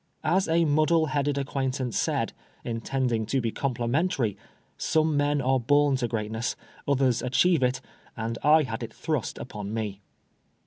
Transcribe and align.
As 0.23 0.47
a 0.47 0.65
muddle 0.65 1.05
headed 1.05 1.37
acquaintance 1.37 1.95
said, 1.95 2.33
intending 2.63 3.27
to 3.27 3.39
be 3.39 3.51
complimentary. 3.51 4.35
Some 4.75 5.15
men 5.15 5.41
are 5.43 5.59
born 5.59 5.95
to 5.97 6.07
greatness, 6.07 6.55
others 6.87 7.21
achieve 7.21 7.61
it, 7.61 7.81
and 8.17 8.39
I 8.43 8.63
had 8.63 8.81
it 8.81 8.95
thrust 8.95 9.37
upon 9.37 9.71
me. 9.75 10.01